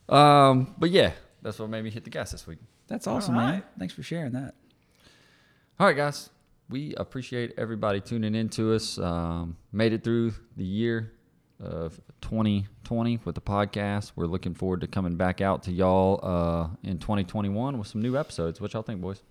[0.09, 2.59] Um, but yeah, that's what made me hit the gas this week.
[2.87, 3.63] That's awesome, man.
[3.79, 4.55] Thanks for sharing that.
[5.81, 6.31] All right, guys.
[6.69, 8.99] We appreciate everybody tuning in to us.
[8.99, 11.13] Um, made it through the year
[11.61, 14.13] of 2020 with the podcast.
[14.17, 18.17] We're looking forward to coming back out to y'all uh, in 2021 with some new
[18.17, 18.61] episodes.
[18.61, 19.23] What y'all think, boys?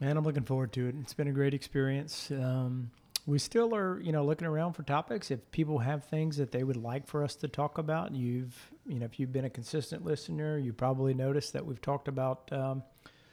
[0.00, 0.94] Man, I'm looking forward to it.
[1.00, 2.30] It's been a great experience.
[2.30, 2.90] Um,
[3.26, 5.30] we still are, you know, looking around for topics.
[5.30, 8.98] If people have things that they would like for us to talk about, you've, you
[8.98, 12.82] know, if you've been a consistent listener, you probably noticed that we've talked about um,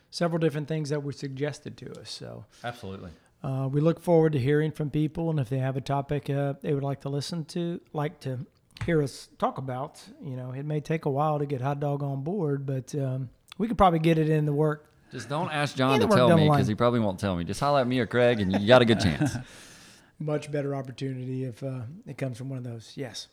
[0.09, 2.09] several different things that were suggested to us.
[2.09, 3.11] So Absolutely.
[3.45, 6.53] Uh, we look forward to hearing from people, and if they have a topic uh,
[6.61, 8.39] they would like to listen to, like to
[8.85, 12.01] hear us talk about, you know, it may take a while to get Hot Dog
[12.01, 13.29] on board, but um,
[13.59, 16.49] we could probably get it in the work Just don't ask John to tell me
[16.49, 17.43] because he probably won't tell me.
[17.43, 19.37] Just holler at me or Craig, and you got a good chance.
[20.19, 22.93] much better opportunity if uh, it comes from one of those.
[22.95, 23.27] Yes.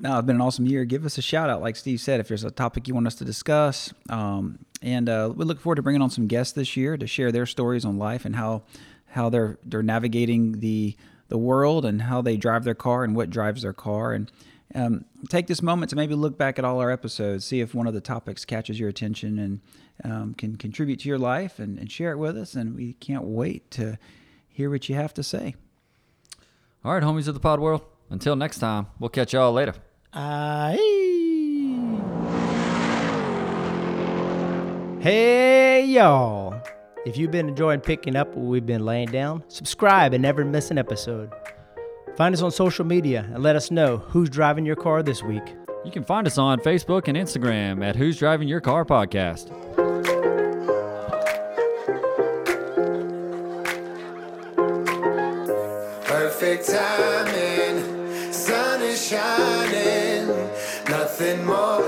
[0.00, 0.84] No, it's been an awesome year.
[0.84, 3.14] Give us a shout out, like Steve said, if there's a topic you want us
[3.16, 3.92] to discuss.
[4.08, 7.32] Um, and uh, we look forward to bringing on some guests this year to share
[7.32, 8.62] their stories on life and how
[9.12, 10.96] how they're they're navigating the
[11.28, 14.12] the world and how they drive their car and what drives their car.
[14.12, 14.30] And
[14.74, 17.86] um, take this moment to maybe look back at all our episodes, see if one
[17.86, 19.60] of the topics catches your attention and
[20.04, 22.54] um, can contribute to your life and, and share it with us.
[22.54, 23.98] And we can't wait to
[24.48, 25.54] hear what you have to say.
[26.84, 27.82] All right, homies of the pod world.
[28.10, 29.74] Until next time, we'll catch y'all later.
[30.12, 30.76] Aye.
[35.00, 36.51] Hey, y'all.
[37.04, 40.70] If you've been enjoying picking up what we've been laying down, subscribe and never miss
[40.70, 41.32] an episode.
[42.16, 45.42] Find us on social media and let us know who's driving your car this week.
[45.84, 49.48] You can find us on Facebook and Instagram at Who's Driving Your Car Podcast.
[56.06, 60.28] Perfect timing, sun is shining,
[60.88, 61.81] nothing more